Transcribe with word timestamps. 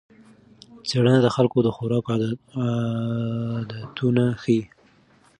څېړنه 0.87 1.19
د 1.23 1.27
خلکو 1.35 1.57
د 1.63 1.67
خوراک 1.75 2.05
عادتونه 2.15 4.23
ښيي. 4.41 4.61